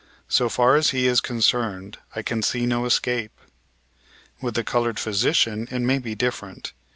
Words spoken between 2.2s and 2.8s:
can see